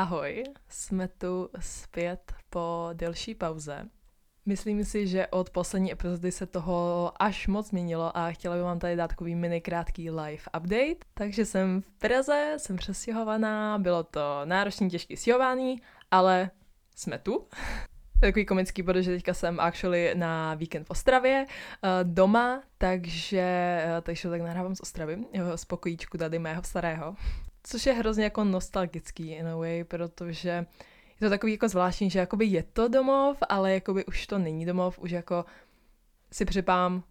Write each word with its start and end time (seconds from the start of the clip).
Ahoj, 0.00 0.44
jsme 0.68 1.08
tu 1.08 1.48
zpět 1.58 2.32
po 2.50 2.90
delší 2.92 3.34
pauze. 3.34 3.86
Myslím 4.46 4.84
si, 4.84 5.06
že 5.06 5.26
od 5.26 5.50
poslední 5.50 5.92
epizody 5.92 6.32
se 6.32 6.46
toho 6.46 7.12
až 7.22 7.48
moc 7.48 7.68
změnilo 7.68 8.16
a 8.16 8.32
chtěla 8.32 8.54
bych 8.54 8.64
vám 8.64 8.78
tady 8.78 8.96
dát 8.96 9.08
takový 9.08 9.34
mini 9.34 9.60
krátký 9.60 10.10
live 10.10 10.42
update. 10.58 11.04
Takže 11.14 11.44
jsem 11.44 11.82
v 11.82 11.98
Praze, 11.98 12.54
jsem 12.56 12.76
přestěhovaná, 12.76 13.78
bylo 13.78 14.02
to 14.02 14.40
náročný, 14.44 14.90
těžký 14.90 15.16
stěhování, 15.16 15.82
ale 16.10 16.50
jsme 16.96 17.18
tu. 17.18 17.46
Takový 18.20 18.46
komický, 18.46 18.82
protože 18.82 19.10
teďka 19.10 19.34
jsem 19.34 19.60
actually 19.60 20.14
na 20.14 20.54
víkend 20.54 20.84
v 20.84 20.90
Ostravě 20.90 21.46
uh, 21.46 21.90
doma, 22.02 22.62
takže, 22.78 23.82
uh, 23.86 24.00
takže 24.00 24.30
tak 24.30 24.40
nahrávám 24.40 24.74
z 24.74 24.80
Ostravy, 24.80 25.24
z 25.54 25.64
pokojíčku 25.64 26.18
tady 26.18 26.38
mého 26.38 26.62
starého. 26.62 27.16
Což 27.62 27.86
je 27.86 27.92
hrozně 27.92 28.24
jako 28.24 28.44
nostalgický 28.44 29.30
in 29.30 29.48
a 29.48 29.56
way, 29.56 29.84
protože 29.84 30.66
je 31.20 31.26
to 31.26 31.30
takový 31.30 31.52
jako 31.52 31.68
zvláštní, 31.68 32.10
že 32.10 32.18
jakoby 32.18 32.46
je 32.46 32.62
to 32.62 32.88
domov, 32.88 33.36
ale 33.48 33.72
jakoby 33.72 34.04
už 34.04 34.26
to 34.26 34.38
není 34.38 34.66
domov, 34.66 34.98
už 34.98 35.10
jako 35.10 35.44
si 36.32 36.44
připám 36.44 37.02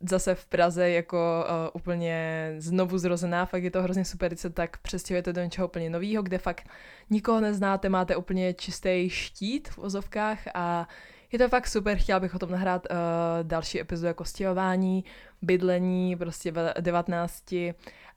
zase 0.00 0.34
v 0.34 0.46
Praze 0.46 0.90
jako 0.90 1.44
uh, 1.48 1.70
úplně 1.72 2.54
znovu 2.58 2.98
zrozená, 2.98 3.46
fakt 3.46 3.62
je 3.62 3.70
to 3.70 3.82
hrozně 3.82 4.04
super, 4.04 4.30
když 4.30 4.40
se 4.40 4.50
tak 4.50 4.78
přestěhujete 4.78 5.32
do 5.32 5.42
něčeho 5.42 5.68
úplně 5.68 5.90
nového, 5.90 6.22
kde 6.22 6.38
fakt 6.38 6.68
nikoho 7.10 7.40
neznáte, 7.40 7.88
máte 7.88 8.16
úplně 8.16 8.54
čistý 8.54 9.10
štít 9.10 9.68
v 9.68 9.78
ozovkách 9.78 10.38
a 10.54 10.88
je 11.32 11.38
to 11.38 11.48
fakt 11.48 11.66
super, 11.66 11.98
chtěla 11.98 12.20
bych 12.20 12.34
o 12.34 12.38
tom 12.38 12.50
nahrát 12.50 12.86
uh, 12.90 12.96
další 13.42 13.80
epizodu 13.80 14.06
jako 14.06 14.24
stěhování, 14.24 15.04
bydlení, 15.42 16.16
prostě 16.16 16.52
v 16.52 16.74
19 16.80 17.54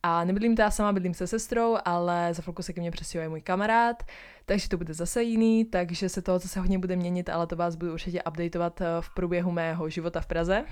a 0.04 0.24
nebydlím 0.24 0.56
já 0.60 0.72
sama, 0.72 0.94
bydlím 0.94 1.14
se 1.14 1.28
sestrou, 1.28 1.78
ale 1.86 2.34
za 2.34 2.42
chvilku 2.42 2.64
se 2.64 2.74
ke 2.74 2.82
mně 2.82 2.92
přestěhuje 2.92 3.30
můj 3.30 3.42
kamarád, 3.42 4.04
takže 4.46 4.70
to 4.70 4.78
bude 4.78 4.94
zase 4.94 5.24
jiný, 5.24 5.66
takže 5.66 6.10
se 6.10 6.22
toho 6.22 6.40
zase 6.40 6.60
hodně 6.60 6.80
bude 6.80 6.96
měnit, 6.96 7.30
ale 7.30 7.48
to 7.48 7.56
vás 7.56 7.76
budu 7.76 7.94
určitě 7.94 8.24
updateovat 8.24 8.82
eh, 8.82 8.86
v 9.00 9.14
průběhu 9.14 9.52
mého 9.52 9.90
života 9.90 10.22
v 10.22 10.26
Praze. 10.26 10.66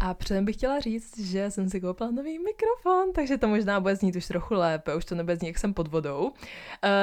A 0.00 0.14
předem 0.14 0.44
bych 0.44 0.56
chtěla 0.56 0.80
říct, 0.80 1.18
že 1.18 1.50
jsem 1.50 1.70
si 1.70 1.80
koupila 1.80 2.10
nový 2.10 2.38
mikrofon, 2.38 3.12
takže 3.14 3.38
to 3.38 3.48
možná 3.48 3.80
bude 3.80 3.96
znít 3.96 4.16
už 4.16 4.26
trochu 4.26 4.54
lépe, 4.54 4.94
už 4.94 5.04
to 5.04 5.14
nebude 5.14 5.36
znít, 5.36 5.48
jak 5.48 5.58
jsem 5.58 5.74
pod 5.74 5.88
vodou. 5.88 6.24
Uh, 6.24 6.32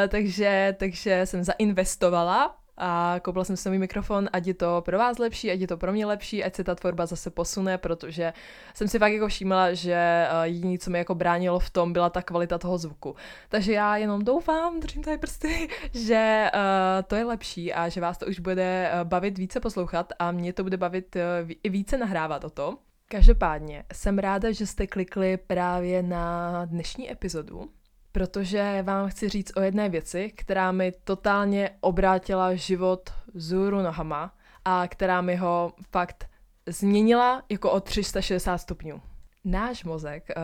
takže, 0.08 0.76
takže 0.80 1.26
jsem 1.26 1.44
zainvestovala 1.44 2.58
a 2.78 3.16
koupila 3.22 3.46
jsem 3.46 3.58
si 3.58 3.70
nový 3.70 3.80
mikrofon, 3.80 4.30
ať 4.34 4.48
je 4.48 4.54
to 4.54 4.82
pro 4.86 4.98
vás 4.98 5.18
lepší, 5.18 5.52
ať 5.52 5.60
je 5.60 5.68
to 5.68 5.78
pro 5.78 5.92
mě 5.92 6.06
lepší, 6.06 6.44
ať 6.44 6.56
se 6.56 6.64
ta 6.64 6.76
tvorba 6.76 7.06
zase 7.06 7.30
posune, 7.30 7.78
protože 7.78 8.34
jsem 8.74 8.88
si 8.88 9.00
fakt 9.00 9.14
jako 9.14 9.28
všímala, 9.28 9.74
že 9.74 9.94
eh, 9.94 10.30
jediné, 10.44 10.78
co 10.78 10.90
mi 10.90 10.98
jako 10.98 11.16
bránilo 11.16 11.60
v 11.60 11.70
tom, 11.70 11.94
byla 11.94 12.10
ta 12.10 12.22
kvalita 12.22 12.58
toho 12.58 12.78
zvuku. 12.78 13.16
Takže 13.50 13.74
já 13.74 13.98
jenom 13.98 14.22
doufám, 14.22 14.80
držím 14.80 15.04
tady 15.04 15.18
prsty, 15.18 15.70
že 15.94 16.52
uh, 16.54 16.60
to 17.08 17.16
je 17.16 17.26
lepší 17.26 17.74
a 17.74 17.90
že 17.90 18.02
vás 18.02 18.18
to 18.18 18.26
už 18.26 18.40
bude 18.40 18.92
uh, 18.94 19.08
bavit 19.08 19.38
více 19.38 19.60
poslouchat 19.60 20.14
a 20.20 20.32
mě 20.32 20.54
to 20.54 20.64
bude 20.64 20.78
bavit 20.78 21.18
i 21.64 21.70
více 21.70 21.98
nahrávat 21.98 22.44
o 22.44 22.50
to. 22.50 22.78
Každopádně 23.10 23.84
jsem 23.94 24.20
ráda, 24.20 24.52
že 24.52 24.68
jste 24.68 24.88
klikli 24.88 25.38
právě 25.38 26.04
na 26.04 26.66
dnešní 26.66 27.12
epizodu, 27.12 27.70
protože 28.18 28.84
vám 28.84 29.10
chci 29.10 29.30
říct 29.30 29.58
o 29.58 29.62
jedné 29.62 29.90
věci, 29.90 30.32
která 30.36 30.72
mi 30.72 30.94
totálně 31.04 31.70
obrátila 31.80 32.56
život 32.56 33.10
zůru 33.34 33.82
nohama 33.82 34.36
a 34.66 34.88
která 34.88 35.22
mi 35.22 35.36
ho 35.36 35.74
fakt 35.92 36.30
změnila 36.66 37.44
jako 37.50 37.72
o 37.72 37.80
360 37.80 38.58
stupňů. 38.58 39.02
Náš 39.46 39.84
mozek 39.84 40.30
uh, 40.38 40.44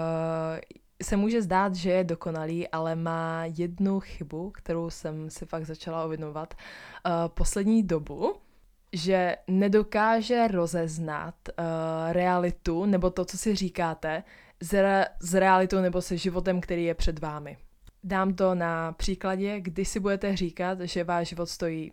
se 1.03 1.17
může 1.17 1.41
zdát, 1.41 1.75
že 1.75 1.91
je 1.91 2.03
dokonalý, 2.03 2.67
ale 2.67 2.95
má 2.95 3.43
jednu 3.45 3.99
chybu, 3.99 4.51
kterou 4.51 4.89
jsem 4.89 5.29
si 5.29 5.45
fakt 5.45 5.65
začala 5.65 6.05
uvědomovat 6.05 6.53
uh, 6.53 7.11
poslední 7.27 7.83
dobu, 7.83 8.35
že 8.91 9.35
nedokáže 9.47 10.47
rozeznat 10.47 11.35
uh, 11.47 11.63
realitu 12.11 12.85
nebo 12.85 13.09
to, 13.09 13.25
co 13.25 13.37
si 13.37 13.55
říkáte, 13.55 14.23
s, 14.63 14.73
re- 14.73 15.07
s 15.19 15.33
realitou 15.33 15.81
nebo 15.81 16.01
se 16.01 16.17
životem, 16.17 16.61
který 16.61 16.83
je 16.83 16.93
před 16.93 17.19
vámi. 17.19 17.57
Dám 18.03 18.33
to 18.33 18.55
na 18.55 18.91
příkladě, 18.91 19.61
když 19.61 19.87
si 19.87 19.99
budete 19.99 20.35
říkat, 20.35 20.79
že 20.79 21.03
váš 21.03 21.27
život 21.27 21.49
stojí 21.49 21.91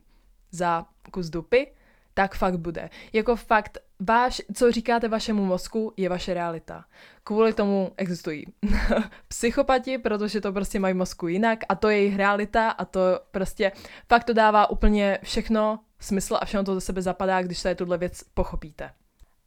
za 0.50 0.86
kus 1.10 1.30
dupy, 1.30 1.66
tak 2.14 2.34
fakt 2.34 2.56
bude. 2.56 2.90
Jako 3.12 3.36
fakt, 3.36 3.78
váš, 4.00 4.42
co 4.54 4.72
říkáte 4.72 5.08
vašemu 5.08 5.44
mozku, 5.44 5.92
je 5.96 6.08
vaše 6.08 6.34
realita. 6.34 6.84
Kvůli 7.24 7.52
tomu 7.52 7.92
existují 7.96 8.44
psychopati, 9.28 9.98
protože 9.98 10.40
to 10.40 10.52
prostě 10.52 10.80
mají 10.80 10.94
mozku 10.94 11.28
jinak 11.28 11.58
a 11.68 11.74
to 11.74 11.88
je 11.88 11.96
jejich 11.96 12.16
realita 12.16 12.70
a 12.70 12.84
to 12.84 13.00
prostě 13.30 13.72
fakt 14.08 14.24
to 14.24 14.32
dává 14.32 14.70
úplně 14.70 15.18
všechno 15.22 15.80
smysl 16.00 16.38
a 16.40 16.44
všechno 16.44 16.64
to 16.64 16.74
do 16.74 16.80
sebe 16.80 17.02
zapadá, 17.02 17.42
když 17.42 17.58
se 17.58 17.74
tuhle 17.74 17.98
věc 17.98 18.22
pochopíte. 18.34 18.90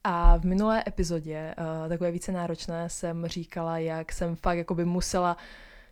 A 0.04 0.38
v 0.38 0.46
minulé 0.46 0.84
epizodě, 0.88 1.56
uh, 1.58 1.90
takové 1.90 2.12
více 2.12 2.32
náročné, 2.32 2.90
jsem 2.90 3.28
říkala, 3.28 3.78
jak 3.78 4.12
jsem 4.12 4.36
fakt 4.36 4.58
jakoby 4.58 4.86
musela 4.86 5.38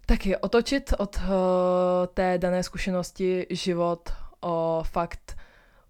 taky 0.06 0.38
otočit 0.38 0.94
od 0.98 1.16
uh, 1.16 1.24
té 2.14 2.38
dané 2.38 2.64
zkušenosti 2.64 3.48
život 3.50 4.10
o 4.40 4.84
fakt 4.88 5.38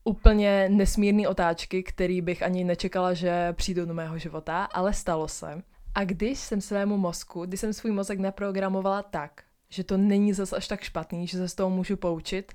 úplně 0.03 0.69
nesmírný 0.69 1.27
otáčky, 1.27 1.83
který 1.83 2.21
bych 2.21 2.43
ani 2.43 2.63
nečekala, 2.63 3.13
že 3.13 3.53
přijdou 3.53 3.85
do 3.85 3.93
mého 3.93 4.17
života, 4.17 4.63
ale 4.63 4.93
stalo 4.93 5.27
se. 5.27 5.61
A 5.95 6.03
když 6.03 6.39
jsem 6.39 6.61
svému 6.61 6.97
mozku, 6.97 7.45
když 7.45 7.59
jsem 7.59 7.73
svůj 7.73 7.91
mozek 7.91 8.19
naprogramovala 8.19 9.03
tak, 9.03 9.43
že 9.69 9.83
to 9.83 9.97
není 9.97 10.33
zase 10.33 10.55
až 10.55 10.67
tak 10.67 10.81
špatný, 10.81 11.27
že 11.27 11.37
se 11.37 11.47
z 11.47 11.55
toho 11.55 11.69
můžu 11.69 11.97
poučit, 11.97 12.53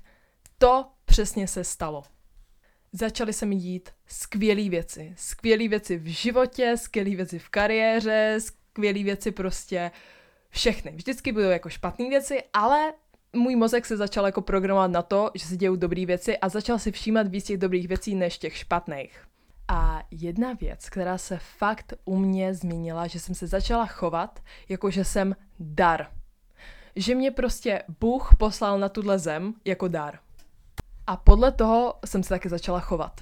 to 0.57 0.85
přesně 1.05 1.47
se 1.47 1.63
stalo 1.63 2.03
začaly 2.91 3.33
se 3.33 3.45
mi 3.45 3.55
dít 3.55 3.89
skvělé 4.05 4.69
věci. 4.69 5.13
Skvělé 5.17 5.67
věci 5.67 5.97
v 5.97 6.07
životě, 6.07 6.77
skvělé 6.77 7.15
věci 7.15 7.39
v 7.39 7.49
kariéře, 7.49 8.35
skvělé 8.39 9.03
věci 9.03 9.31
prostě 9.31 9.91
všechny. 10.49 10.91
Vždycky 10.91 11.31
budou 11.31 11.49
jako 11.49 11.69
špatné 11.69 12.09
věci, 12.09 12.43
ale 12.53 12.93
můj 13.33 13.55
mozek 13.55 13.85
se 13.85 13.97
začal 13.97 14.25
jako 14.25 14.41
programovat 14.41 14.91
na 14.91 15.01
to, 15.01 15.31
že 15.35 15.45
se 15.45 15.57
dějou 15.57 15.75
dobré 15.75 16.05
věci 16.05 16.37
a 16.37 16.49
začal 16.49 16.79
si 16.79 16.91
všímat 16.91 17.27
víc 17.27 17.45
těch 17.45 17.57
dobrých 17.57 17.87
věcí 17.87 18.15
než 18.15 18.37
těch 18.37 18.57
špatných. 18.57 19.27
A 19.67 20.03
jedna 20.11 20.53
věc, 20.53 20.89
která 20.89 21.17
se 21.17 21.39
fakt 21.57 21.93
u 22.05 22.17
mě 22.17 22.53
změnila, 22.53 23.07
že 23.07 23.19
jsem 23.19 23.35
se 23.35 23.47
začala 23.47 23.85
chovat, 23.85 24.39
jako 24.69 24.91
že 24.91 25.03
jsem 25.03 25.35
dar. 25.59 26.07
Že 26.95 27.15
mě 27.15 27.31
prostě 27.31 27.83
Bůh 27.99 28.35
poslal 28.37 28.79
na 28.79 28.89
tuhle 28.89 29.19
zem 29.19 29.53
jako 29.65 29.87
dar. 29.87 30.19
A 31.07 31.17
podle 31.17 31.51
toho 31.51 31.99
jsem 32.05 32.23
se 32.23 32.29
taky 32.29 32.49
začala 32.49 32.79
chovat. 32.79 33.21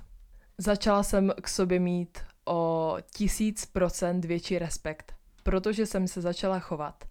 Začala 0.58 1.04
jsem 1.04 1.34
k 1.42 1.48
sobě 1.48 1.80
mít 1.80 2.20
o 2.46 2.96
tisíc 3.16 3.66
procent 3.66 4.26
větší 4.26 4.60
respekt, 4.60 5.14
protože 5.44 5.86
jsem 5.86 6.08
se 6.08 6.22
začala 6.22 6.60
chovat, 6.60 7.04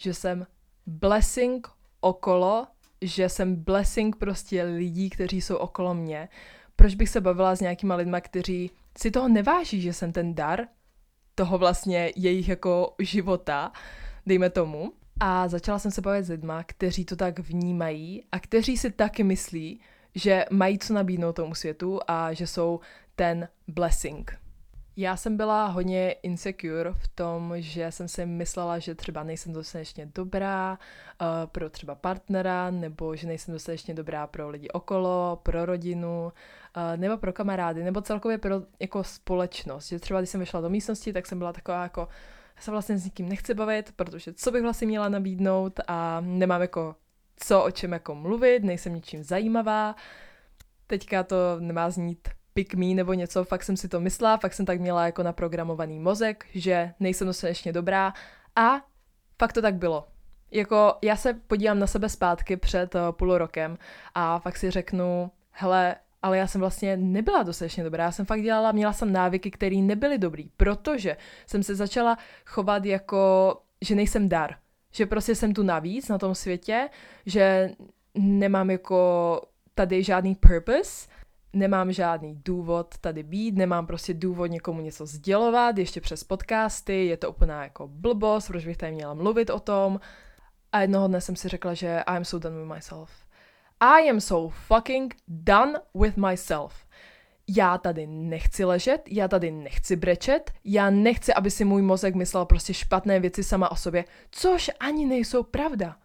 že 0.00 0.14
jsem 0.14 0.46
blessing 0.86 1.68
okolo, 2.00 2.66
že 3.00 3.28
jsem 3.28 3.56
blessing 3.56 4.16
prostě 4.16 4.62
lidí, 4.62 5.10
kteří 5.10 5.40
jsou 5.40 5.56
okolo 5.56 5.94
mě. 5.94 6.28
Proč 6.76 6.94
bych 6.94 7.08
se 7.08 7.20
bavila 7.20 7.56
s 7.56 7.60
nějakýma 7.60 7.94
lidma, 7.94 8.20
kteří 8.20 8.70
si 8.98 9.10
toho 9.10 9.28
neváží, 9.28 9.80
že 9.80 9.92
jsem 9.92 10.12
ten 10.12 10.34
dar 10.34 10.60
toho 11.34 11.58
vlastně 11.58 12.12
jejich 12.16 12.48
jako 12.48 12.94
života, 12.98 13.72
dejme 14.26 14.50
tomu. 14.50 14.92
A 15.20 15.48
začala 15.48 15.78
jsem 15.78 15.90
se 15.90 16.00
bavit 16.00 16.24
s 16.24 16.28
lidma, 16.28 16.64
kteří 16.64 17.04
to 17.04 17.16
tak 17.16 17.38
vnímají 17.38 18.24
a 18.32 18.40
kteří 18.40 18.76
si 18.76 18.90
taky 18.90 19.24
myslí, 19.24 19.80
že 20.14 20.44
mají 20.50 20.78
co 20.78 20.94
nabídnout 20.94 21.32
tomu 21.32 21.54
světu 21.54 22.00
a 22.08 22.32
že 22.32 22.46
jsou 22.46 22.80
ten 23.16 23.48
blessing. 23.68 24.38
Já 24.96 25.16
jsem 25.16 25.36
byla 25.36 25.66
hodně 25.66 26.12
insecure 26.12 26.92
v 26.92 27.08
tom, 27.08 27.54
že 27.56 27.92
jsem 27.92 28.08
si 28.08 28.26
myslela, 28.26 28.78
že 28.78 28.94
třeba 28.94 29.22
nejsem 29.22 29.52
dostatečně 29.52 30.06
dobrá 30.14 30.78
uh, 31.20 31.26
pro 31.46 31.70
třeba 31.70 31.94
partnera, 31.94 32.70
nebo 32.70 33.16
že 33.16 33.26
nejsem 33.26 33.54
dostatečně 33.54 33.94
dobrá 33.94 34.26
pro 34.26 34.48
lidi 34.48 34.68
okolo, 34.68 35.40
pro 35.42 35.66
rodinu, 35.66 36.32
uh, 36.76 36.82
nebo 36.96 37.16
pro 37.16 37.32
kamarády, 37.32 37.84
nebo 37.84 38.00
celkově 38.00 38.38
pro 38.38 38.62
jako 38.80 39.04
společnost. 39.04 39.88
Že 39.88 39.98
třeba 39.98 40.20
když 40.20 40.30
jsem 40.30 40.40
vyšla 40.40 40.60
do 40.60 40.70
místnosti, 40.70 41.12
tak 41.12 41.26
jsem 41.26 41.38
byla 41.38 41.52
taková 41.52 41.82
jako, 41.82 42.08
já 42.56 42.62
se 42.62 42.70
vlastně 42.70 42.98
s 42.98 43.04
nikým 43.04 43.28
nechci 43.28 43.54
bavit, 43.54 43.92
protože 43.96 44.32
co 44.32 44.50
bych 44.50 44.62
vlastně 44.62 44.86
měla 44.86 45.08
nabídnout 45.08 45.80
a 45.88 46.20
nemám 46.20 46.60
jako 46.60 46.94
co 47.36 47.64
o 47.64 47.70
čem 47.70 47.92
jako 47.92 48.14
mluvit, 48.14 48.64
nejsem 48.64 48.94
ničím 48.94 49.24
zajímavá. 49.24 49.96
Teďka 50.86 51.22
to 51.22 51.36
nemá 51.60 51.90
znít 51.90 52.28
pick 52.60 52.74
me 52.74 52.94
nebo 52.94 53.12
něco, 53.12 53.44
fakt 53.44 53.62
jsem 53.62 53.76
si 53.76 53.88
to 53.88 54.00
myslela, 54.00 54.36
fakt 54.36 54.54
jsem 54.54 54.66
tak 54.66 54.80
měla 54.80 55.06
jako 55.06 55.22
naprogramovaný 55.22 55.98
mozek, 55.98 56.46
že 56.54 56.92
nejsem 57.00 57.26
dostatečně 57.26 57.72
dobrá 57.72 58.12
a 58.56 58.80
fakt 59.38 59.52
to 59.52 59.62
tak 59.62 59.74
bylo. 59.74 60.08
Jako 60.50 60.94
já 61.02 61.16
se 61.16 61.34
podívám 61.34 61.78
na 61.78 61.86
sebe 61.86 62.08
zpátky 62.08 62.56
před 62.56 62.94
uh, 62.94 63.00
půl 63.12 63.38
rokem 63.38 63.78
a 64.14 64.38
fakt 64.38 64.56
si 64.56 64.70
řeknu, 64.70 65.30
hele, 65.50 65.96
ale 66.22 66.38
já 66.38 66.46
jsem 66.46 66.60
vlastně 66.60 66.96
nebyla 66.96 67.42
dostatečně 67.42 67.84
dobrá, 67.84 68.04
já 68.04 68.12
jsem 68.12 68.26
fakt 68.26 68.42
dělala, 68.42 68.72
měla 68.72 68.92
jsem 68.92 69.12
návyky, 69.12 69.50
které 69.50 69.76
nebyly 69.76 70.18
dobrý, 70.18 70.50
protože 70.56 71.16
jsem 71.46 71.62
se 71.62 71.74
začala 71.74 72.18
chovat 72.46 72.84
jako, 72.84 73.56
že 73.80 73.94
nejsem 73.94 74.28
dar, 74.28 74.54
že 74.92 75.06
prostě 75.06 75.34
jsem 75.34 75.54
tu 75.54 75.62
navíc 75.62 76.08
na 76.08 76.18
tom 76.18 76.34
světě, 76.34 76.88
že 77.26 77.70
nemám 78.14 78.70
jako 78.70 79.40
tady 79.74 80.02
žádný 80.02 80.34
purpose, 80.34 81.08
nemám 81.52 81.92
žádný 81.92 82.40
důvod 82.44 82.94
tady 83.00 83.22
být, 83.22 83.56
nemám 83.56 83.86
prostě 83.86 84.14
důvod 84.14 84.46
někomu 84.46 84.80
něco 84.80 85.06
sdělovat, 85.06 85.78
ještě 85.78 86.00
přes 86.00 86.24
podcasty, 86.24 87.06
je 87.06 87.16
to 87.16 87.30
úplná 87.30 87.62
jako 87.62 87.88
blbost, 87.88 88.46
proč 88.46 88.66
bych 88.66 88.76
tady 88.76 88.92
měla 88.92 89.14
mluvit 89.14 89.50
o 89.50 89.60
tom. 89.60 90.00
A 90.72 90.80
jednoho 90.80 91.08
dne 91.08 91.20
jsem 91.20 91.36
si 91.36 91.48
řekla, 91.48 91.74
že 91.74 92.02
I 92.06 92.16
am 92.16 92.24
so 92.24 92.48
done 92.48 92.62
with 92.62 92.74
myself. 92.74 93.10
I 93.80 94.10
am 94.10 94.20
so 94.20 94.54
fucking 94.66 95.14
done 95.28 95.72
with 95.94 96.16
myself. 96.16 96.86
Já 97.56 97.78
tady 97.78 98.06
nechci 98.06 98.64
ležet, 98.64 99.02
já 99.08 99.28
tady 99.28 99.50
nechci 99.50 99.96
brečet, 99.96 100.52
já 100.64 100.90
nechci, 100.90 101.34
aby 101.34 101.50
si 101.50 101.64
můj 101.64 101.82
mozek 101.82 102.14
myslel 102.14 102.44
prostě 102.44 102.74
špatné 102.74 103.20
věci 103.20 103.44
sama 103.44 103.70
o 103.70 103.76
sobě, 103.76 104.04
což 104.30 104.70
ani 104.80 105.06
nejsou 105.06 105.42
pravda. 105.42 105.96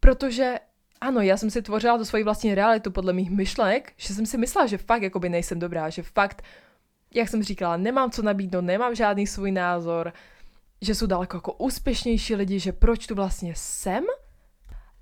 Protože 0.00 0.54
ano, 1.00 1.20
já 1.20 1.36
jsem 1.36 1.50
si 1.50 1.62
tvořila 1.62 1.98
tu 1.98 2.04
svoji 2.04 2.24
vlastní 2.24 2.54
realitu 2.54 2.90
podle 2.90 3.12
mých 3.12 3.30
myšlenek, 3.30 3.92
že 3.96 4.14
jsem 4.14 4.26
si 4.26 4.38
myslela, 4.38 4.66
že 4.66 4.78
fakt 4.78 5.02
jakoby 5.02 5.28
nejsem 5.28 5.58
dobrá, 5.58 5.90
že 5.90 6.02
fakt, 6.02 6.42
jak 7.14 7.28
jsem 7.28 7.42
říkala, 7.42 7.76
nemám 7.76 8.10
co 8.10 8.22
nabídnout, 8.22 8.60
nemám 8.64 8.94
žádný 8.94 9.26
svůj 9.26 9.52
názor, 9.52 10.12
že 10.80 10.94
jsou 10.94 11.06
daleko 11.06 11.36
jako 11.36 11.52
úspěšnější 11.52 12.34
lidi, 12.34 12.58
že 12.60 12.72
proč 12.72 13.06
tu 13.06 13.14
vlastně 13.14 13.52
jsem? 13.56 14.04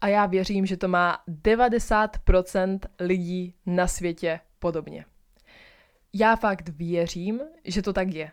A 0.00 0.09
já 0.09 0.27
věřím, 0.27 0.67
že 0.67 0.77
to 0.77 0.89
má 0.89 1.19
90% 1.45 2.79
lidí 3.00 3.55
na 3.67 3.87
světě 3.87 4.41
podobně. 4.59 5.05
Já 6.12 6.37
fakt 6.37 6.69
věřím, 6.69 7.41
že 7.65 7.83
to 7.83 7.93
tak 7.93 8.15
je, 8.15 8.33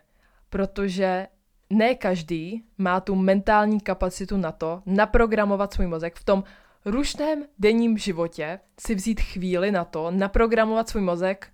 protože 0.50 1.26
ne 1.70 1.94
každý 1.94 2.64
má 2.78 3.00
tu 3.00 3.14
mentální 3.14 3.80
kapacitu 3.80 4.36
na 4.36 4.52
to 4.52 4.82
naprogramovat 4.86 5.72
svůj 5.72 5.86
mozek 5.86 6.16
v 6.16 6.24
tom 6.24 6.44
rušném 6.86 7.44
denním 7.58 7.98
životě 7.98 8.60
si 8.80 8.94
vzít 8.94 9.20
chvíli 9.20 9.70
na 9.70 9.84
to, 9.84 10.10
naprogramovat 10.10 10.88
svůj 10.88 11.02
mozek 11.02 11.48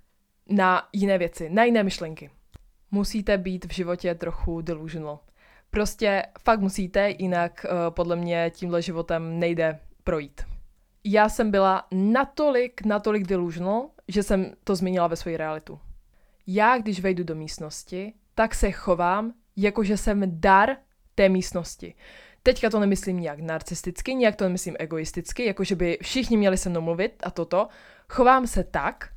na 0.49 0.89
jiné 0.93 1.19
věci, 1.19 1.51
na 1.51 1.65
jiné 1.65 1.83
myšlenky. 1.83 2.31
Musíte 2.91 3.39
být 3.39 3.65
v 3.65 3.73
životě 3.73 4.15
trochu 4.15 4.61
delusional. 4.61 5.19
Prostě 5.71 6.23
fakt 6.43 6.61
musíte, 6.61 7.15
jinak 7.19 7.67
uh, 7.69 7.95
podle 7.95 8.17
mě 8.17 8.51
tímhle 8.55 8.83
životem 8.83 9.39
nejde 9.39 9.79
projít. 10.05 10.41
Já 11.05 11.29
jsem 11.29 11.51
byla 11.51 11.87
natolik, 11.93 12.85
natolik 12.85 13.27
delusional, 13.27 13.91
že 14.09 14.23
jsem 14.23 14.53
to 14.65 14.77
změnila 14.77 15.07
ve 15.07 15.17
své 15.17 15.37
realitu. 15.37 15.81
Já, 16.47 16.79
když 16.79 17.01
vejdu 17.01 17.25
do 17.25 17.35
místnosti, 17.35 18.13
tak 18.35 18.55
se 18.55 18.71
chovám, 18.71 19.33
jako 19.57 19.85
že 19.85 19.97
jsem 19.97 20.23
dar 20.41 20.77
té 21.15 21.29
místnosti. 21.29 21.95
Teďka 22.43 22.71
to 22.71 22.81
nemyslím 22.81 23.21
nějak 23.21 23.41
narcisticky, 23.41 24.15
nějak 24.15 24.37
to 24.37 24.45
nemyslím 24.45 24.77
egoisticky, 24.79 25.45
jako 25.45 25.65
že 25.65 25.77
by 25.77 25.99
všichni 26.03 26.37
měli 26.37 26.57
se 26.57 26.69
mnou 26.69 26.81
mluvit 26.81 27.23
a 27.23 27.31
toto. 27.31 27.69
Chovám 28.09 28.47
se 28.47 28.65
tak, 28.65 29.09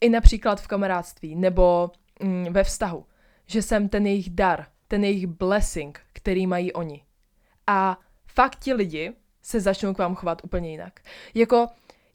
i 0.00 0.08
například 0.08 0.60
v 0.60 0.68
kamarádství 0.68 1.36
nebo 1.36 1.90
mm, 2.22 2.46
ve 2.50 2.64
vztahu, 2.64 3.06
že 3.46 3.62
jsem 3.62 3.88
ten 3.88 4.06
jejich 4.06 4.30
dar, 4.30 4.66
ten 4.88 5.04
jejich 5.04 5.26
blessing, 5.26 6.00
který 6.12 6.46
mají 6.46 6.72
oni. 6.72 7.04
A 7.66 7.98
fakt 8.26 8.58
ti 8.58 8.72
lidi 8.72 9.12
se 9.42 9.60
začnou 9.60 9.94
k 9.94 9.98
vám 9.98 10.14
chovat 10.14 10.44
úplně 10.44 10.70
jinak. 10.70 11.00
Jako 11.34 11.66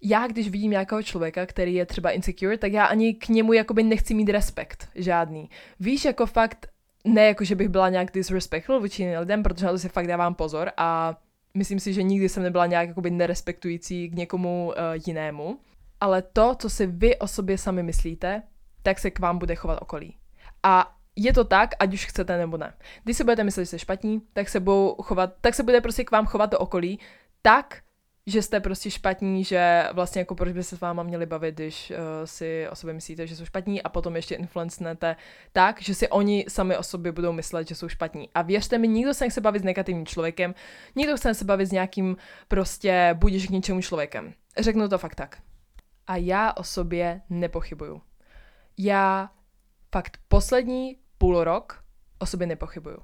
já, 0.02 0.28
když 0.28 0.50
vidím 0.50 0.72
nějakého 0.72 1.04
člověka, 1.04 1.46
který 1.46 1.74
je 1.74 1.86
třeba 1.86 2.12
insecure, 2.12 2.58
tak 2.58 2.72
já 2.72 2.86
ani 2.86 3.14
k 3.14 3.30
němu 3.30 3.54
jakoby 3.54 3.84
nechci 3.84 4.14
mít 4.14 4.30
respekt, 4.30 4.90
žádný. 4.96 5.50
Víš, 5.80 6.06
jako 6.06 6.26
fakt 6.26 6.70
ne 7.08 7.26
jako, 7.26 7.44
že 7.44 7.56
bych 7.56 7.70
byla 7.70 7.90
nějak 7.90 8.12
disrespectful 8.12 8.80
vůči 8.80 9.18
lidem, 9.18 9.44
protože 9.44 9.66
na 9.66 9.72
to 9.72 9.80
si 9.80 9.90
fakt 9.90 10.08
dávám 10.08 10.36
pozor 10.36 10.72
a 10.78 11.18
myslím 11.54 11.80
si, 11.80 11.94
že 11.94 12.04
nikdy 12.04 12.30
jsem 12.30 12.44
nebyla 12.44 12.66
nějak 12.66 12.88
jakoby 12.88 13.12
nerespektující 13.12 14.10
k 14.10 14.16
někomu 14.16 14.68
uh, 14.68 14.74
jinému. 15.08 15.60
Ale 16.02 16.22
to, 16.22 16.56
co 16.56 16.70
si 16.70 16.88
vy 16.88 17.20
o 17.20 17.28
sobě 17.28 17.58
sami 17.58 17.84
myslíte, 17.84 18.42
tak 18.84 19.00
se 19.00 19.12
k 19.12 19.20
vám 19.20 19.38
bude 19.38 19.56
chovat 19.56 19.80
okolí. 19.82 20.18
A 20.64 20.98
je 21.16 21.34
to 21.34 21.44
tak, 21.44 21.70
ať 21.80 21.94
už 21.94 22.06
chcete 22.06 22.38
nebo 22.38 22.58
ne. 22.58 22.74
Když 23.04 23.18
si 23.18 23.24
budete 23.24 23.44
myslet, 23.44 23.64
že 23.64 23.68
jste 23.68 23.80
špatní, 23.80 24.22
tak 24.34 24.50
se, 24.50 24.60
budou 24.60 24.96
chovat, 25.02 25.34
tak 25.42 25.56
se 25.56 25.64
bude 25.64 25.82
prostě 25.82 26.04
k 26.04 26.12
vám 26.12 26.26
chovat 26.26 26.50
to 26.50 26.60
okolí 26.60 27.00
tak, 27.42 27.82
že 28.28 28.42
jste 28.42 28.60
prostě 28.60 28.92
špatní, 28.92 29.44
že 29.44 29.88
vlastně 29.94 30.20
jako 30.20 30.36
proč 30.36 30.54
by 30.54 30.64
se 30.64 30.78
s 30.78 30.82
váma 30.82 31.04
měli 31.04 31.26
bavit, 31.26 31.56
když 31.56 31.92
uh, 31.92 31.98
si 32.26 32.68
o 32.70 32.76
sobě 32.76 32.94
myslíte, 32.94 33.28
že 33.28 33.36
jsou 33.36 33.46
špatní 33.46 33.84
a 33.84 33.90
potom 33.90 34.16
ještě 34.16 34.36
influencnete 34.36 35.16
tak, 35.54 35.82
že 35.82 35.96
si 35.96 36.10
oni 36.10 36.46
sami 36.48 36.78
o 36.78 36.84
sobě 36.84 37.12
budou 37.12 37.32
myslet, 37.32 37.68
že 37.68 37.76
jsou 37.76 37.90
špatní. 37.90 38.30
A 38.36 38.42
věřte 38.42 38.78
mi, 38.78 38.88
nikdo 38.88 39.14
se 39.14 39.26
nechce 39.26 39.42
bavit 39.42 39.60
s 39.60 39.66
negativním 39.66 40.06
člověkem, 40.06 40.56
nikdo 40.96 41.18
se 41.18 41.46
bavit 41.46 41.66
s 41.66 41.72
nějakým 41.72 42.18
prostě 42.48 43.16
budíš 43.20 43.48
k 43.48 43.50
ničemu 43.50 43.82
člověkem. 43.82 44.34
Řeknu 44.60 44.90
to 44.90 44.98
fakt 44.98 45.16
tak. 45.16 45.38
A 46.08 46.16
já 46.16 46.54
o 46.54 46.64
sobě 46.64 47.22
nepochybuju. 47.30 48.02
Já 48.78 49.32
fakt 49.92 50.18
poslední 50.28 50.98
půl 51.18 51.44
rok 51.44 51.84
o 52.20 52.26
sobě 52.26 52.48
nepochybuju. 52.48 52.98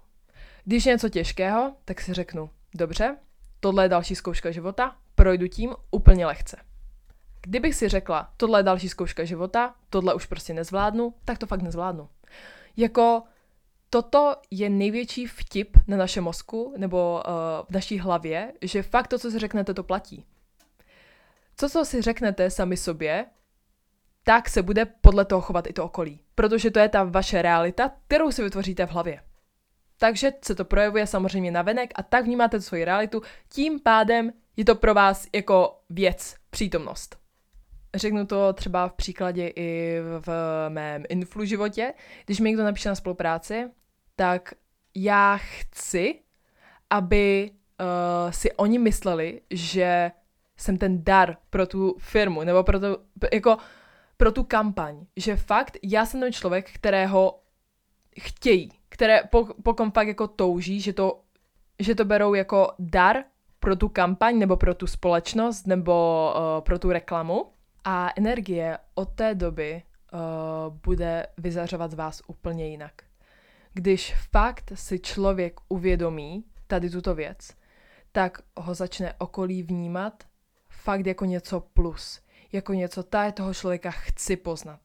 Když 0.66 0.86
je 0.86 0.94
něco 0.94 1.10
těžkého, 1.10 1.76
tak 1.86 2.02
si 2.02 2.14
řeknu, 2.14 2.50
dobře, 2.76 3.18
tohle 3.64 3.86
je 3.86 3.90
další 3.90 4.16
zkouška 4.16 4.52
života, 4.52 4.96
projdu 5.16 5.48
tím 5.48 5.76
úplně 5.92 6.26
lehce. 6.26 6.58
Kdybych 7.42 7.76
si 7.76 7.90
řekla, 7.90 8.34
tohle 8.38 8.60
je 8.60 8.64
další 8.64 8.90
zkouška 8.90 9.24
života, 9.24 9.76
tohle 9.90 10.14
už 10.14 10.26
prostě 10.26 10.54
nezvládnu, 10.54 11.14
tak 11.26 11.38
to 11.38 11.46
fakt 11.46 11.62
nezvládnu. 11.62 12.10
Jako 12.78 13.24
toto 13.90 14.36
je 14.52 14.70
největší 14.70 15.28
vtip 15.28 15.78
na 15.88 15.98
našem 15.98 16.24
mozku 16.24 16.74
nebo 16.78 17.24
uh, 17.28 17.32
v 17.70 17.72
naší 17.72 18.00
hlavě, 18.00 18.54
že 18.62 18.84
fakt 18.84 19.08
to, 19.08 19.20
co 19.20 19.32
si 19.32 19.40
řeknete, 19.40 19.74
to 19.74 19.84
platí. 19.84 20.26
Co, 21.58 21.70
co 21.70 21.86
si 21.86 22.02
řeknete 22.02 22.50
sami 22.50 22.78
sobě, 22.78 23.26
tak 24.24 24.50
se 24.50 24.62
bude 24.62 24.86
podle 24.86 25.26
toho 25.26 25.42
chovat 25.42 25.68
i 25.68 25.74
to 25.74 25.86
okolí. 25.86 26.20
Protože 26.36 26.72
to 26.72 26.80
je 26.80 26.90
ta 26.90 27.04
vaše 27.04 27.42
realita, 27.42 27.92
kterou 28.08 28.32
si 28.32 28.44
vytvoříte 28.44 28.86
v 28.86 28.92
hlavě. 28.92 29.22
Takže 29.98 30.32
se 30.42 30.56
to 30.56 30.66
projevuje 30.66 31.08
samozřejmě 31.08 31.52
na 31.52 31.62
venek 31.62 31.92
a 31.96 32.04
tak 32.04 32.26
vnímáte 32.26 32.62
svoji 32.62 32.86
realitu, 32.86 33.22
tím 33.50 33.80
pádem 33.80 34.34
je 34.58 34.66
to 34.66 34.76
pro 34.76 34.94
vás 34.94 35.28
jako 35.36 35.80
věc, 35.90 36.36
přítomnost. 36.50 37.18
Řeknu 37.96 38.26
to 38.26 38.54
třeba 38.54 38.88
v 38.88 38.94
příkladě 38.94 39.48
i 39.56 40.00
v 40.20 40.30
mém 40.70 41.04
influ 41.10 41.46
životě. 41.46 41.94
Když 42.26 42.40
mi 42.40 42.50
někdo 42.50 42.64
napíše 42.64 42.90
na 42.90 42.96
spolupráci, 42.96 43.70
tak 44.16 44.54
já 44.96 45.38
chci, 45.38 46.20
aby 46.90 47.52
uh, 47.52 48.32
si 48.32 48.52
oni 48.52 48.80
mysleli, 48.80 49.42
že 49.50 50.12
jsem 50.58 50.78
ten 50.78 51.04
dar 51.04 51.38
pro 51.50 51.68
tu 51.68 51.96
firmu, 52.00 52.44
nebo 52.44 52.64
pro, 52.64 52.80
to, 52.80 52.98
jako, 53.34 53.58
pro 54.18 54.32
tu 54.32 54.44
kampaň. 54.44 55.06
Že 55.16 55.36
fakt 55.36 55.78
já 55.84 56.06
jsem 56.06 56.20
ten 56.20 56.34
člověk, 56.34 56.72
kterého 56.72 57.40
chtějí, 58.20 58.72
které 58.94 59.24
po, 59.32 59.48
po 59.64 59.74
kom 59.74 59.92
fakt 59.92 60.08
jako 60.08 60.28
touží, 60.28 60.82
že 60.82 60.94
to, 60.94 61.22
že 61.80 61.96
to 61.96 62.06
berou 62.06 62.34
jako 62.34 62.72
dar 62.80 63.24
pro 63.60 63.76
tu 63.76 63.90
kampaň 63.90 64.40
nebo 64.40 64.58
pro 64.58 64.76
tu 64.76 64.88
společnost 64.88 65.68
nebo 65.68 66.30
uh, 66.36 66.64
pro 66.64 66.80
tu 66.80 66.92
reklamu. 66.92 67.46
A 67.84 68.10
energie 68.16 68.78
od 68.96 69.10
té 69.10 69.36
doby 69.36 69.84
uh, 70.14 70.20
bude 70.86 71.28
vyzařovat 71.38 71.92
z 71.92 71.94
vás 71.94 72.22
úplně 72.28 72.68
jinak. 72.68 72.94
Když 73.74 74.16
fakt 74.32 74.72
si 74.76 75.00
člověk 75.00 75.60
uvědomí 75.70 76.44
tady 76.68 76.90
tuto 76.90 77.16
věc, 77.16 77.50
tak 78.12 78.42
ho 78.58 78.74
začne 78.74 79.14
okolí 79.18 79.64
vnímat 79.64 80.24
fakt 80.70 81.06
jako 81.06 81.26
něco 81.26 81.60
plus. 81.60 82.22
Jako 82.52 82.74
něco, 82.74 83.04
tady 83.04 83.32
toho 83.32 83.54
člověka 83.54 83.92
chci 83.92 84.36
poznat. 84.36 84.80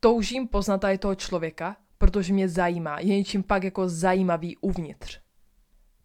Toužím 0.00 0.48
poznat 0.48 0.78
tady 0.78 0.98
toho 0.98 1.14
člověka, 1.14 1.76
protože 1.98 2.32
mě 2.32 2.48
zajímá. 2.48 3.00
Je 3.00 3.16
něčím 3.16 3.42
pak 3.42 3.64
jako 3.64 3.88
zajímavý 3.88 4.56
uvnitř. 4.56 5.18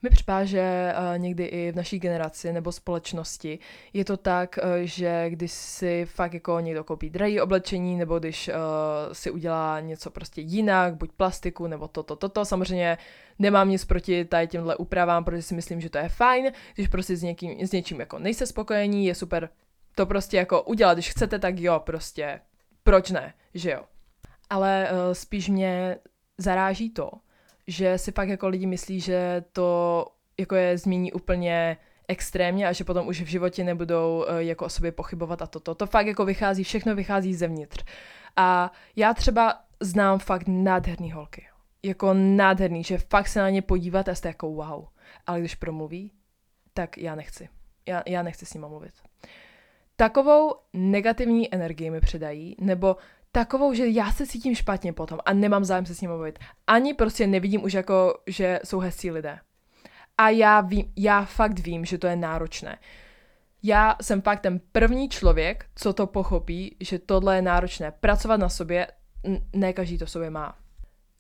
Mi 0.01 0.10
připadá, 0.10 0.46
že 0.46 0.93
uh, 0.98 1.19
někdy 1.19 1.46
i 1.46 1.72
v 1.72 1.75
naší 1.75 2.00
generaci 2.00 2.53
nebo 2.53 2.72
společnosti 2.72 3.60
je 3.93 4.05
to 4.05 4.17
tak, 4.17 4.60
uh, 4.63 4.69
že 4.84 5.29
když 5.29 5.51
si 5.51 6.05
fakt 6.05 6.34
jako 6.34 6.60
někdo 6.60 6.84
koupí 6.84 7.10
drahé 7.10 7.41
oblečení, 7.41 7.98
nebo 7.98 8.19
když 8.19 8.48
uh, 8.48 8.53
si 9.13 9.31
udělá 9.31 9.79
něco 9.79 10.12
prostě 10.12 10.41
jinak, 10.41 10.96
buď 10.96 11.12
plastiku, 11.12 11.67
nebo 11.67 11.88
toto, 11.88 12.15
toto, 12.15 12.29
to, 12.29 12.46
samozřejmě 12.46 12.98
nemám 13.39 13.69
nic 13.69 13.86
proti 13.86 14.25
tady 14.25 14.48
těmhle 14.48 14.75
úpravám, 14.75 15.24
protože 15.24 15.41
si 15.41 15.55
myslím, 15.55 15.81
že 15.81 15.89
to 15.89 15.98
je 15.98 16.10
fajn, 16.10 16.51
když 16.75 16.88
prostě 16.88 17.15
s, 17.15 17.24
někým, 17.24 17.67
s 17.67 17.72
něčím 17.72 18.00
jako 18.00 18.19
nejste 18.19 18.46
spokojení, 18.46 19.05
je 19.05 19.15
super 19.15 19.50
to 19.96 20.05
prostě 20.05 20.38
jako 20.38 20.62
udělat, 20.63 20.93
když 20.93 21.10
chcete, 21.10 21.39
tak 21.39 21.60
jo, 21.60 21.79
prostě, 21.79 22.39
proč 22.84 23.10
ne, 23.12 23.34
že 23.53 23.72
jo. 23.72 23.84
Ale 24.50 24.89
uh, 24.91 25.13
spíš 25.13 25.50
mě 25.50 25.98
zaráží 26.38 26.89
to, 26.89 27.12
že 27.68 27.98
si 27.98 28.12
pak 28.12 28.29
jako 28.29 28.48
lidi 28.48 28.65
myslí, 28.65 29.00
že 29.00 29.44
to 29.53 30.06
jako 30.39 30.56
je 30.56 30.77
změní 30.77 31.12
úplně 31.12 31.77
extrémně 32.08 32.68
a 32.68 32.72
že 32.72 32.84
potom 32.84 33.08
už 33.08 33.22
v 33.22 33.25
životě 33.25 33.63
nebudou 33.63 34.25
uh, 34.29 34.38
jako 34.38 34.65
o 34.65 34.70
sobě 34.70 34.91
pochybovat 34.91 35.41
a 35.41 35.48
toto. 35.48 35.75
To 35.75 35.86
fakt 35.88 36.08
jako 36.08 36.25
vychází, 36.25 36.63
všechno 36.63 36.96
vychází 36.96 37.36
zevnitř. 37.36 37.84
A 38.36 38.72
já 38.96 39.13
třeba 39.13 39.60
znám 39.79 40.20
fakt 40.20 40.48
nádherný 40.48 41.12
holky. 41.12 41.46
Jako 41.84 42.13
nádherný, 42.13 42.84
že 42.84 42.98
fakt 42.98 43.27
se 43.27 43.39
na 43.39 43.50
ně 43.50 43.62
podívat 43.62 44.10
a 44.10 44.15
jste 44.15 44.27
jako 44.27 44.50
wow. 44.50 44.86
Ale 45.27 45.39
když 45.39 45.56
promluví, 45.56 46.12
tak 46.74 46.98
já 46.98 47.15
nechci. 47.15 47.50
Já, 47.86 48.03
já 48.08 48.24
nechci 48.24 48.46
s 48.46 48.53
ním 48.53 48.68
mluvit. 48.68 48.94
takovou 49.96 50.56
negativní 50.74 51.53
energii 51.53 51.89
mi 51.89 52.01
předají, 52.01 52.56
nebo 52.60 52.96
takovou, 53.31 53.74
že 53.74 53.88
já 53.88 54.12
se 54.12 54.27
cítím 54.27 54.55
špatně 54.55 54.93
potom 54.93 55.19
a 55.25 55.33
nemám 55.33 55.65
zájem 55.65 55.86
se 55.86 55.95
s 55.95 56.01
ním 56.01 56.09
bavit. 56.09 56.39
Ani 56.67 56.93
prostě 56.93 57.27
nevidím 57.27 57.63
už 57.63 57.74
jako, 57.74 58.21
že 58.27 58.59
jsou 58.63 58.79
hezcí 58.79 59.12
lidé. 59.12 59.39
A 60.17 60.29
já 60.29 60.62
vím, 60.62 60.93
já 60.95 61.25
fakt 61.25 61.59
vím, 61.59 61.86
že 61.86 61.98
to 61.98 62.07
je 62.07 62.15
náročné. 62.15 62.77
Já 63.63 63.95
jsem 64.01 64.21
fakt 64.21 64.41
ten 64.41 64.62
první 64.71 65.09
člověk, 65.09 65.65
co 65.75 65.93
to 65.93 66.07
pochopí, 66.07 66.75
že 66.79 67.00
tohle 67.00 67.36
je 67.36 67.41
náročné. 67.41 67.91
Pracovat 67.91 68.38
na 68.39 68.50
sobě, 68.50 68.88
ne 69.53 69.74
každý 69.74 69.98
to 69.98 70.05
v 70.05 70.12
sobě 70.12 70.29
má. 70.29 70.57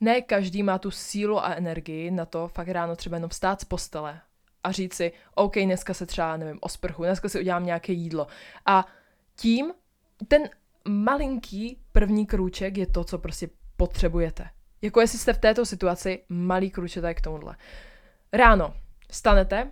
Ne 0.01 0.21
každý 0.21 0.63
má 0.63 0.77
tu 0.77 0.91
sílu 0.91 1.45
a 1.45 1.53
energii 1.53 2.11
na 2.11 2.25
to 2.25 2.47
fakt 2.47 2.67
ráno 2.67 2.95
třeba 2.95 3.17
jenom 3.17 3.29
vstát 3.29 3.61
z 3.61 3.65
postele 3.65 4.21
a 4.63 4.71
říct 4.71 4.93
si, 4.93 5.11
OK, 5.35 5.55
dneska 5.55 5.93
se 5.93 6.05
třeba, 6.05 6.37
nevím, 6.37 6.59
osprchu, 6.61 7.03
dneska 7.03 7.29
si 7.29 7.39
udělám 7.39 7.65
nějaké 7.65 7.93
jídlo. 7.93 8.27
A 8.65 8.85
tím 9.35 9.73
ten 10.27 10.49
malinký 10.89 11.81
první 11.91 12.25
krůček 12.25 12.77
je 12.77 12.87
to, 12.87 13.03
co 13.03 13.17
prostě 13.17 13.49
potřebujete. 13.77 14.49
Jako 14.81 15.01
jestli 15.01 15.19
jste 15.19 15.33
v 15.33 15.37
této 15.37 15.65
situaci, 15.65 16.23
malý 16.29 16.71
krůček 16.71 17.17
k 17.17 17.21
tomuhle. 17.21 17.55
Ráno 18.33 18.73
stanete, 19.11 19.71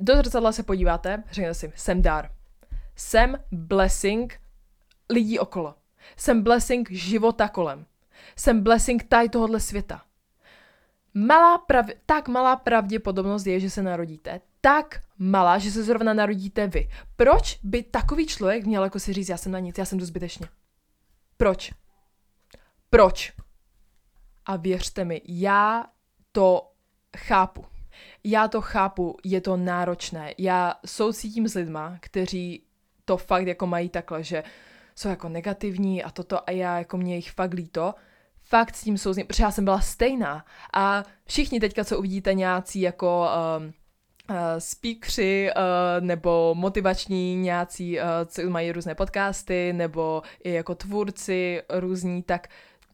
do 0.00 0.16
zrcadla 0.16 0.52
se 0.52 0.62
podíváte, 0.62 1.22
řeknete 1.30 1.54
si, 1.54 1.72
jsem 1.76 2.02
dar. 2.02 2.30
Jsem 2.96 3.38
blessing 3.52 4.40
lidí 5.10 5.38
okolo. 5.38 5.74
Jsem 6.16 6.42
blessing 6.42 6.90
života 6.90 7.48
kolem. 7.48 7.86
Jsem 8.36 8.62
blessing 8.62 9.04
tady 9.04 9.28
tohohle 9.28 9.60
světa. 9.60 10.02
Malá 11.14 11.58
prav- 11.58 11.94
tak 12.06 12.28
malá 12.28 12.56
pravděpodobnost 12.56 13.46
je, 13.46 13.60
že 13.60 13.70
se 13.70 13.82
narodíte. 13.82 14.40
Tak 14.60 15.03
malá, 15.18 15.58
že 15.58 15.70
se 15.70 15.82
zrovna 15.82 16.14
narodíte 16.14 16.66
vy. 16.66 16.88
Proč 17.16 17.58
by 17.62 17.82
takový 17.82 18.26
člověk 18.26 18.64
měl 18.64 18.84
jako 18.84 18.98
si 19.00 19.12
říct, 19.12 19.28
já 19.28 19.36
jsem 19.36 19.52
na 19.52 19.58
nic, 19.58 19.78
já 19.78 19.84
jsem 19.84 19.98
tu 19.98 20.04
zbytečně? 20.04 20.48
Proč? 21.36 21.72
Proč? 22.90 23.32
A 24.46 24.56
věřte 24.56 25.04
mi, 25.04 25.22
já 25.28 25.86
to 26.32 26.72
chápu. 27.16 27.64
Já 28.24 28.48
to 28.48 28.60
chápu, 28.60 29.16
je 29.24 29.40
to 29.40 29.56
náročné. 29.56 30.34
Já 30.38 30.74
soucítím 30.86 31.48
s 31.48 31.54
lidma, 31.54 31.98
kteří 32.00 32.62
to 33.04 33.16
fakt 33.16 33.46
jako 33.46 33.66
mají 33.66 33.88
takhle, 33.88 34.22
že 34.22 34.42
jsou 34.94 35.08
jako 35.08 35.28
negativní 35.28 36.04
a 36.04 36.10
toto 36.10 36.48
a 36.48 36.52
já 36.52 36.78
jako 36.78 36.96
mě 36.96 37.16
jich 37.16 37.30
fakt 37.30 37.54
líto, 37.54 37.94
fakt 38.42 38.76
s 38.76 38.82
tím 38.82 38.98
souzním, 38.98 39.26
protože 39.26 39.42
já 39.42 39.50
jsem 39.50 39.64
byla 39.64 39.80
stejná 39.80 40.44
a 40.72 41.04
všichni 41.26 41.60
teďka, 41.60 41.84
co 41.84 41.98
uvidíte 41.98 42.34
nějací 42.34 42.80
jako 42.80 43.28
um, 43.58 43.72
uh, 44.30 44.36
speakři 44.58 45.50
uh, 45.56 46.06
nebo 46.06 46.54
motivační 46.54 47.36
nějací, 47.36 47.98
uh, 47.98 48.04
co 48.26 48.50
mají 48.50 48.72
různé 48.72 48.94
podcasty 48.94 49.72
nebo 49.72 50.22
i 50.44 50.52
jako 50.52 50.74
tvůrci 50.74 51.62
různí, 51.68 52.22
tak 52.22 52.48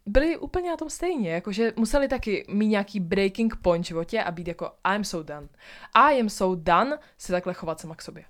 byli 0.06 0.36
úplně 0.36 0.70
na 0.70 0.76
tom 0.76 0.90
stejně, 0.90 1.30
jakože 1.30 1.72
museli 1.76 2.08
taky 2.08 2.46
mít 2.48 2.68
nějaký 2.68 3.00
breaking 3.00 3.56
point 3.56 3.84
v 3.84 3.88
životě 3.88 4.22
a 4.22 4.30
být 4.30 4.48
jako 4.48 4.72
I'm 4.94 5.04
so 5.04 5.34
done. 5.34 5.48
I 5.94 6.20
am 6.20 6.28
so 6.28 6.62
done 6.62 6.98
se 7.18 7.32
takhle 7.32 7.54
chovat 7.54 7.80
sama 7.80 7.94
k 7.94 8.02
sobě. 8.02 8.24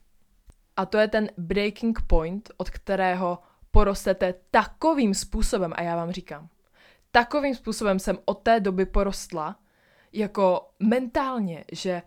A 0.77 0.87
to 0.87 0.99
je 0.99 1.09
ten 1.09 1.29
breaking 1.39 2.03
point, 2.07 2.51
od 2.57 2.71
kterého 2.71 3.39
porostete 3.71 4.35
takovým 4.51 5.15
způsobem, 5.15 5.73
a 5.77 5.83
já 5.83 5.97
vám 5.97 6.11
říkám, 6.11 6.49
takovým 7.11 7.55
způsobem 7.55 7.99
jsem 7.99 8.19
od 8.25 8.35
té 8.35 8.61
doby 8.61 8.87
porostla, 8.87 9.57
jako 10.13 10.71
mentálně, 10.81 11.65
že 11.73 12.03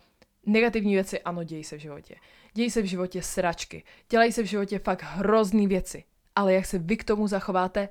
negativní 0.46 0.94
věci, 0.94 1.22
ano, 1.22 1.44
dějí 1.44 1.64
se 1.64 1.78
v 1.78 1.80
životě. 1.80 2.16
Dějí 2.54 2.72
se 2.72 2.82
v 2.82 2.86
životě 2.86 3.22
sračky. 3.22 3.84
Dělají 4.10 4.32
se 4.32 4.44
v 4.44 4.46
životě 4.46 4.80
fakt 4.80 5.04
hrozný 5.04 5.68
věci. 5.68 6.04
Ale 6.36 6.54
jak 6.54 6.66
se 6.66 6.80
vy 6.80 6.98
k 6.98 7.04
tomu 7.04 7.28
zachováte, 7.28 7.90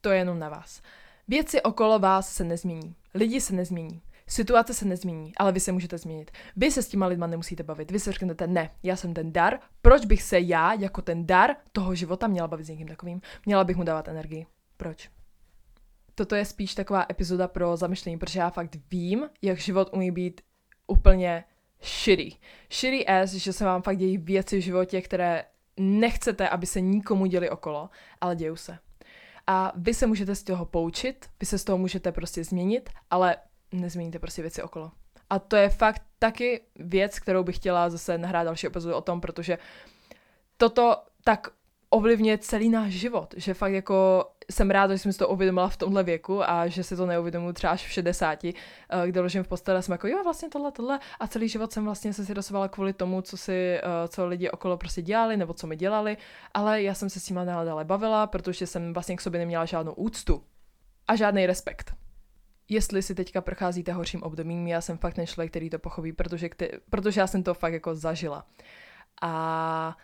to 0.00 0.10
je 0.10 0.18
jenom 0.18 0.38
na 0.38 0.48
vás. 0.48 0.82
Věci 1.28 1.62
okolo 1.62 1.98
vás 1.98 2.34
se 2.34 2.44
nezmění. 2.44 2.94
Lidi 3.14 3.40
se 3.40 3.54
nezmění. 3.54 4.02
Situace 4.26 4.74
se 4.74 4.84
nezmění, 4.84 5.32
ale 5.36 5.52
vy 5.52 5.60
se 5.60 5.72
můžete 5.72 5.98
změnit. 5.98 6.30
Vy 6.56 6.70
se 6.70 6.82
s 6.82 6.88
těma 6.88 7.06
lidma 7.06 7.26
nemusíte 7.26 7.62
bavit. 7.62 7.90
Vy 7.90 8.00
se 8.00 8.12
řeknete, 8.12 8.46
ne, 8.46 8.70
já 8.82 8.96
jsem 8.96 9.14
ten 9.14 9.32
dar, 9.32 9.58
proč 9.82 10.04
bych 10.04 10.22
se 10.22 10.40
já 10.40 10.72
jako 10.72 11.02
ten 11.02 11.26
dar 11.26 11.50
toho 11.72 11.94
života 11.94 12.26
měla 12.26 12.48
bavit 12.48 12.64
s 12.64 12.68
někým 12.68 12.88
takovým? 12.88 13.20
Měla 13.46 13.64
bych 13.64 13.76
mu 13.76 13.84
dávat 13.84 14.08
energii. 14.08 14.46
Proč? 14.76 15.10
Toto 16.14 16.34
je 16.34 16.44
spíš 16.44 16.74
taková 16.74 17.06
epizoda 17.10 17.48
pro 17.48 17.76
zamyšlení, 17.76 18.18
protože 18.18 18.38
já 18.38 18.50
fakt 18.50 18.76
vím, 18.90 19.28
jak 19.42 19.58
život 19.58 19.90
umí 19.92 20.10
být 20.10 20.40
úplně 20.86 21.44
shitty. 21.84 22.36
Shitty 22.70 23.06
as, 23.06 23.30
že 23.30 23.52
se 23.52 23.64
vám 23.64 23.82
fakt 23.82 23.98
dějí 23.98 24.18
věci 24.18 24.58
v 24.58 24.62
životě, 24.62 25.02
které 25.02 25.44
nechcete, 25.76 26.48
aby 26.48 26.66
se 26.66 26.80
nikomu 26.80 27.26
děli 27.26 27.50
okolo, 27.50 27.90
ale 28.20 28.36
dějou 28.36 28.56
se. 28.56 28.78
A 29.46 29.72
vy 29.76 29.94
se 29.94 30.06
můžete 30.06 30.34
z 30.34 30.42
toho 30.42 30.64
poučit, 30.64 31.26
vy 31.40 31.46
se 31.46 31.58
z 31.58 31.64
toho 31.64 31.78
můžete 31.78 32.12
prostě 32.12 32.44
změnit, 32.44 32.90
ale 33.10 33.36
nezměníte 33.72 34.18
prostě 34.18 34.42
věci 34.42 34.62
okolo. 34.62 34.90
A 35.30 35.38
to 35.38 35.56
je 35.56 35.68
fakt 35.68 36.02
taky 36.18 36.60
věc, 36.76 37.18
kterou 37.18 37.44
bych 37.44 37.56
chtěla 37.56 37.90
zase 37.90 38.18
nahrát 38.18 38.44
další 38.44 38.66
epizodu 38.66 38.94
o 38.94 39.00
tom, 39.00 39.20
protože 39.20 39.58
toto 40.56 40.96
tak 41.24 41.48
ovlivňuje 41.90 42.38
celý 42.38 42.68
náš 42.68 42.92
život, 42.92 43.34
že 43.36 43.54
fakt 43.54 43.72
jako 43.72 44.24
jsem 44.50 44.70
ráda, 44.70 44.94
že 44.94 44.98
jsem 44.98 45.12
si 45.12 45.18
to 45.18 45.28
uvědomila 45.28 45.68
v 45.68 45.76
tomhle 45.76 46.02
věku 46.02 46.50
a 46.50 46.66
že 46.66 46.82
si 46.82 46.96
to 46.96 47.06
neuvědomuji 47.06 47.52
třeba 47.52 47.72
až 47.72 47.86
v 47.86 47.90
60, 47.90 48.44
eh, 48.44 48.54
kde 49.06 49.20
ležím 49.20 49.42
v 49.42 49.48
posteli 49.48 49.78
a 49.78 49.82
jsem 49.82 49.92
jako, 49.92 50.08
jo, 50.08 50.24
vlastně 50.24 50.48
tohle, 50.48 50.72
tohle 50.72 51.00
a 51.20 51.26
celý 51.26 51.48
život 51.48 51.72
jsem 51.72 51.84
vlastně 51.84 52.12
se 52.12 52.24
si 52.24 52.34
dosovala 52.34 52.68
kvůli 52.68 52.92
tomu, 52.92 53.22
co 53.22 53.36
si, 53.36 53.52
eh, 53.52 54.08
co 54.08 54.26
lidi 54.26 54.50
okolo 54.50 54.76
prostě 54.76 55.02
dělali 55.02 55.36
nebo 55.36 55.54
co 55.54 55.66
mi 55.66 55.76
dělali, 55.76 56.16
ale 56.54 56.82
já 56.82 56.94
jsem 56.94 57.10
se 57.10 57.20
s 57.20 57.24
tím 57.24 57.36
nadále 57.36 57.84
bavila, 57.84 58.26
protože 58.26 58.66
jsem 58.66 58.92
vlastně 58.92 59.16
k 59.16 59.20
sobě 59.20 59.38
neměla 59.38 59.64
žádnou 59.64 59.92
úctu 59.92 60.42
a 61.08 61.16
žádný 61.16 61.46
respekt 61.46 61.94
jestli 62.68 63.02
si 63.02 63.14
teďka 63.14 63.40
procházíte 63.40 63.92
horším 63.92 64.22
obdobím, 64.22 64.66
já 64.66 64.80
jsem 64.80 64.98
fakt 64.98 65.14
ten 65.14 65.26
člověk, 65.26 65.50
který 65.50 65.70
to 65.70 65.78
pochopí, 65.78 66.12
protože, 66.12 66.50
protože 66.90 67.20
já 67.20 67.26
jsem 67.26 67.42
to 67.42 67.54
fakt 67.54 67.72
jako 67.72 67.94
zažila. 67.94 68.46
A 69.22 69.96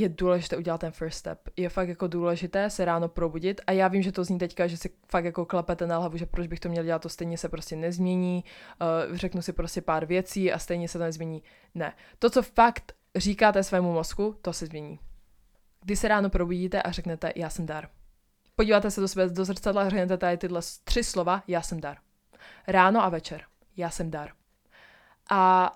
je 0.00 0.08
důležité 0.08 0.56
udělat 0.56 0.80
ten 0.80 0.92
first 0.92 1.18
step. 1.18 1.38
Je 1.56 1.68
fakt 1.68 1.88
jako 1.88 2.06
důležité 2.06 2.70
se 2.70 2.84
ráno 2.84 3.08
probudit 3.08 3.60
a 3.66 3.72
já 3.72 3.88
vím, 3.88 4.02
že 4.02 4.12
to 4.12 4.24
zní 4.24 4.38
teďka, 4.38 4.66
že 4.66 4.76
si 4.76 4.90
fakt 5.08 5.24
jako 5.24 5.46
klepete 5.46 5.86
na 5.86 5.98
hlavu, 5.98 6.16
že 6.16 6.26
proč 6.26 6.46
bych 6.46 6.60
to 6.60 6.68
měl 6.68 6.84
dělat, 6.84 7.02
to 7.02 7.08
stejně 7.08 7.38
se 7.38 7.48
prostě 7.48 7.76
nezmění, 7.76 8.44
uh, 9.10 9.16
řeknu 9.16 9.42
si 9.42 9.52
prostě 9.52 9.80
pár 9.80 10.06
věcí 10.06 10.52
a 10.52 10.58
stejně 10.58 10.88
se 10.88 10.98
to 10.98 11.04
nezmění. 11.04 11.42
Ne. 11.74 11.92
To, 12.18 12.30
co 12.30 12.42
fakt 12.42 12.92
říkáte 13.16 13.62
svému 13.62 13.92
mozku, 13.92 14.36
to 14.42 14.52
se 14.52 14.66
změní. 14.66 14.98
Kdy 15.80 15.96
se 15.96 16.08
ráno 16.08 16.30
probudíte 16.30 16.82
a 16.82 16.90
řeknete, 16.90 17.32
já 17.36 17.50
jsem 17.50 17.66
dar. 17.66 17.88
Podíváte 18.56 18.90
se 18.90 19.00
do 19.00 19.08
sebe 19.08 19.28
do 19.28 19.44
zrcadla 19.44 19.82
a 19.82 19.88
řeknete 19.88 20.16
tady 20.16 20.36
tyhle 20.36 20.60
tři 20.84 21.04
slova, 21.04 21.42
já 21.48 21.62
jsem 21.62 21.80
dar. 21.80 21.96
Ráno 22.68 23.04
a 23.04 23.08
večer, 23.08 23.42
já 23.76 23.90
jsem 23.90 24.10
dar. 24.10 24.30
A 25.30 25.72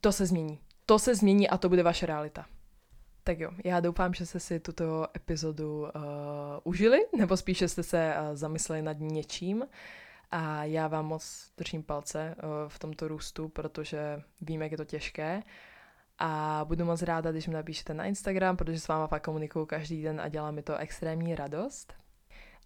to 0.00 0.12
se 0.12 0.26
změní. 0.26 0.60
To 0.86 0.98
se 0.98 1.14
změní 1.14 1.48
a 1.48 1.58
to 1.58 1.68
bude 1.68 1.82
vaše 1.82 2.06
realita. 2.06 2.46
Tak 3.24 3.38
jo, 3.40 3.50
já 3.64 3.80
doufám, 3.80 4.14
že 4.14 4.26
jste 4.26 4.40
si 4.40 4.60
tuto 4.60 5.06
epizodu 5.16 5.80
uh, 5.80 5.90
užili, 6.64 6.98
nebo 7.18 7.36
spíše 7.36 7.68
jste 7.68 7.82
se 7.82 8.14
uh, 8.14 8.36
zamysleli 8.36 8.82
nad 8.82 8.96
něčím. 8.98 9.64
A 10.30 10.64
já 10.64 10.88
vám 10.88 11.06
moc 11.06 11.52
držím 11.58 11.82
palce 11.82 12.34
uh, 12.36 12.50
v 12.68 12.78
tomto 12.78 13.08
růstu, 13.08 13.48
protože 13.48 14.22
vím, 14.40 14.62
jak 14.62 14.70
je 14.70 14.76
to 14.76 14.84
těžké. 14.84 15.42
A 16.18 16.64
budu 16.68 16.84
moc 16.84 17.02
ráda, 17.02 17.32
když 17.32 17.46
mi 17.46 17.54
napíšete 17.54 17.94
na 17.94 18.04
Instagram, 18.04 18.56
protože 18.56 18.80
s 18.80 18.88
váma 18.88 19.06
fakt 19.06 19.24
komunikuju 19.24 19.66
každý 19.66 20.02
den 20.02 20.20
a 20.20 20.28
dělá 20.28 20.50
mi 20.50 20.62
to 20.62 20.76
extrémní 20.76 21.34
radost. 21.34 21.94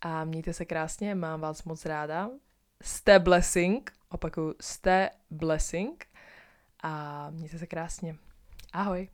A 0.01 0.25
mějte 0.25 0.53
se 0.53 0.65
krásně, 0.65 1.15
mám 1.15 1.41
vás 1.41 1.65
moc 1.65 1.85
ráda. 1.85 2.31
Jste 2.83 3.19
blessing, 3.19 3.93
opakuju, 4.09 4.55
jste 4.61 5.11
blessing. 5.31 6.07
A 6.83 7.31
mějte 7.31 7.59
se 7.59 7.67
krásně. 7.67 8.17
Ahoj. 8.73 9.09